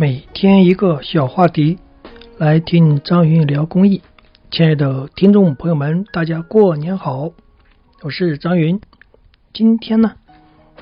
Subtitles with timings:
[0.00, 1.76] 每天一个小话题，
[2.36, 4.00] 来听张云聊公益。
[4.48, 7.32] 亲爱的听众朋友们，大家过年好，
[8.02, 8.80] 我是张云。
[9.52, 10.12] 今天呢，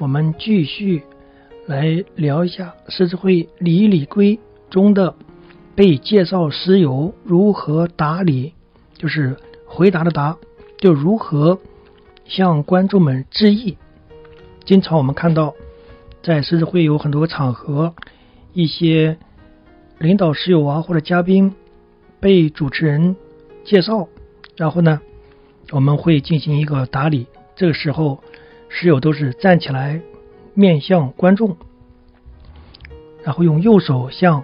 [0.01, 1.03] 我们继续
[1.65, 4.39] 来聊一下狮子会理理规
[4.69, 5.15] 中的
[5.75, 8.53] 被介绍师友如何答理，
[8.99, 10.37] 就是回答的答，
[10.77, 11.59] 就如何
[12.27, 13.79] 向观众们致意。
[14.67, 15.55] 经常我们看到，
[16.23, 17.95] 在狮子会有很多场合，
[18.57, 19.19] 一些
[19.99, 21.55] 领导室友啊或者嘉宾
[22.21, 23.15] 被主持人
[23.67, 24.09] 介绍，
[24.57, 25.03] 然后呢，
[25.73, 27.27] 我们会进行一个打礼。
[27.55, 28.23] 这个时候，
[28.71, 30.01] 室友都是站起来
[30.55, 31.59] 面向观众，
[33.23, 34.43] 然后用右手向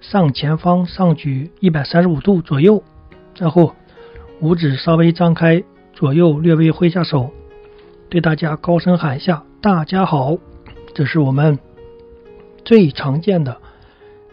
[0.00, 2.82] 上前方上举一百三十五度左右，
[3.38, 3.76] 然后
[4.40, 7.30] 五指稍微张开，左右略微挥下手。
[8.08, 10.36] 对大家高声喊一下：“大家好！”
[10.94, 11.60] 这是我们
[12.66, 13.56] 最常见的，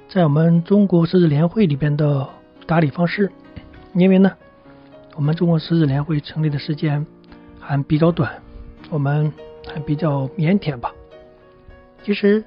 [0.09, 2.27] 在我们中国狮子联会里边的
[2.65, 3.31] 打理方式。
[3.93, 4.31] 因为呢，
[5.15, 7.05] 我们中国狮子联会成立的时间
[7.59, 8.41] 还比较短，
[8.89, 9.31] 我们
[9.71, 10.91] 还比较腼腆吧。
[12.03, 12.43] 其实，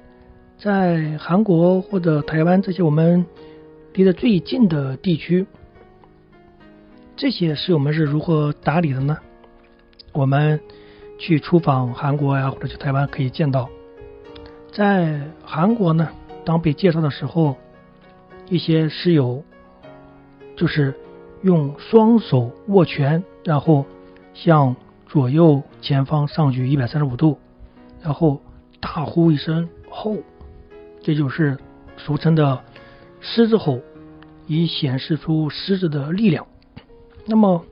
[0.57, 3.25] 在韩国或者台湾这些我们
[3.93, 5.47] 离得最近的地区，
[7.15, 9.17] 这些是我们是如何打理的呢？
[10.11, 10.59] 我们。
[11.19, 13.67] 去出访韩国呀，或者去台湾可以见到，
[14.77, 16.07] 在韩国呢，
[16.45, 17.55] 当被介绍的时候，
[18.47, 19.43] 一些室友
[20.55, 20.93] 就是
[21.41, 23.87] 用双手握拳，然后
[24.35, 24.75] 向
[25.07, 27.39] 左右前方上举一百三十五度，
[28.03, 28.39] 然后
[28.79, 30.17] 大呼一声“吼”，
[31.01, 31.57] 这就是
[31.97, 32.61] 俗称的
[33.19, 33.79] 狮子吼，
[34.45, 36.45] 以显示出狮子的力量。
[37.25, 37.65] 那么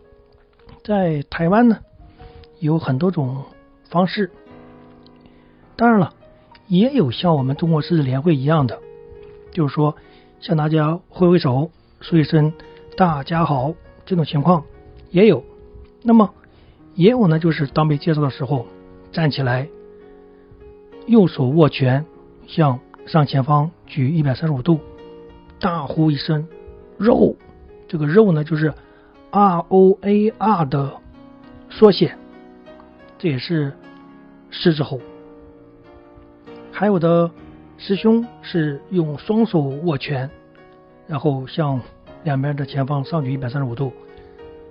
[0.84, 1.78] 在台湾呢？
[2.58, 3.44] 有很多种
[3.92, 4.32] 方式，
[5.76, 6.12] 当然了，
[6.68, 8.80] 也有像我们中国狮子联会一样的，
[9.52, 9.96] 就是说
[10.40, 11.72] 向大家挥挥手，
[12.02, 12.54] 说一声
[12.98, 13.74] “大家好”
[14.06, 14.64] 这种情况
[15.12, 15.44] 也有。
[16.04, 16.34] 那么
[16.96, 18.68] 也有呢，就是当被介绍的时候，
[19.12, 19.68] 站起来，
[21.08, 22.06] 右手握拳，
[22.48, 24.80] 向上前方举一百三十五度，
[25.60, 26.48] 大呼一声
[26.98, 27.36] “肉”，
[27.88, 28.74] 这个“肉”呢，就是
[29.32, 30.98] R O A R 的
[31.70, 32.16] 缩写。
[33.18, 33.74] 这也是
[34.52, 35.00] 狮子吼，
[36.78, 37.32] 还有的
[37.78, 40.30] 师兄是用双手握拳，
[41.08, 41.80] 然后向
[42.26, 43.94] 两边的前方上举一百三十五度，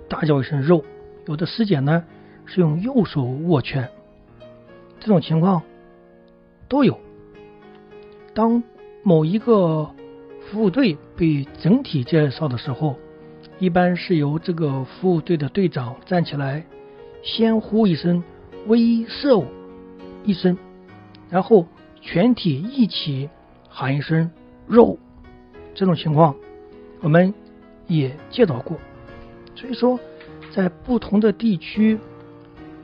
[0.07, 0.85] 大叫一声“肉”。
[1.25, 2.03] 有的师姐呢
[2.45, 3.89] 是用右手握拳，
[4.99, 5.63] 这种情况
[6.69, 6.99] 都有。
[8.35, 8.61] 当
[9.01, 9.89] 某一个
[10.41, 12.97] 服务队被整体介绍的时候，
[13.57, 16.63] 一般是由这个服务队的队长站起来，
[17.23, 18.23] 先呼一声。
[18.67, 19.45] 威慑
[20.23, 20.57] 一声，
[21.29, 21.67] 然后
[22.05, 23.27] 全体一起
[23.67, 24.29] 喊一声
[24.69, 24.99] “肉”，
[25.73, 26.35] 这种情况
[27.01, 27.33] 我们
[27.87, 28.77] 也见到过。
[29.55, 29.99] 所以说，
[30.53, 31.99] 在不同的地区，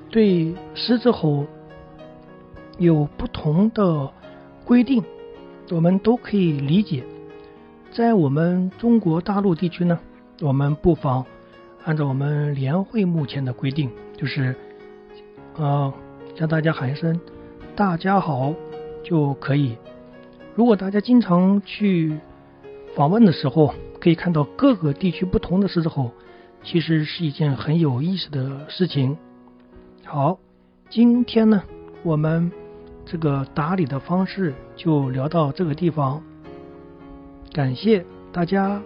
[0.09, 1.45] 对狮子吼
[2.79, 4.11] 有不同的
[4.65, 5.03] 规定，
[5.69, 7.03] 我们都可以理解。
[7.91, 9.99] 在我们中国大陆地区呢，
[10.41, 11.23] 我们不妨
[11.85, 14.55] 按照我们联会目前的规定，就是。
[15.57, 15.93] 啊，
[16.35, 17.19] 向大家喊一声
[17.75, 18.55] “大家好”
[19.03, 19.78] 就可以。
[20.56, 22.17] 如果大家经常去
[22.95, 26.12] 访问的时候，可以看到各个地区不同的狮子吼，
[26.63, 29.17] 其实是一件很有意思的事情。
[30.03, 30.39] 好，
[30.89, 31.63] 今天呢，
[32.03, 32.51] 我们
[33.06, 36.22] 这个打理的方式就聊到这个地方。
[37.53, 38.81] 感谢大家